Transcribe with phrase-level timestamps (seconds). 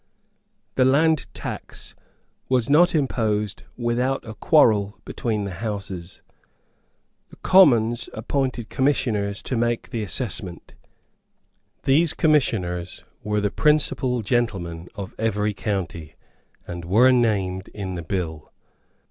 [0.77, 1.93] The land tax
[2.49, 6.23] was not imposed without a quarrel between the Houses.
[7.29, 10.73] The Commons appointed commissioners to make the assessment.
[11.83, 16.15] These commissioners were the principal gentlemen of every county,
[16.65, 18.51] and were named in the bill.